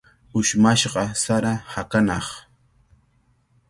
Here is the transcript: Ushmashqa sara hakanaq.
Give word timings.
Ushmashqa 0.39 1.03
sara 1.23 1.53
hakanaq. 1.71 2.27